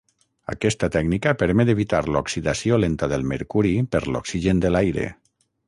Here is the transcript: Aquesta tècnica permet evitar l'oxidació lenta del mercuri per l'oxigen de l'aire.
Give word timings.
Aquesta 0.53 0.87
tècnica 0.95 1.33
permet 1.41 1.71
evitar 1.73 1.99
l'oxidació 2.15 2.81
lenta 2.85 3.11
del 3.13 3.29
mercuri 3.35 3.75
per 3.97 4.03
l'oxigen 4.09 4.65
de 4.65 4.73
l'aire. 4.77 5.09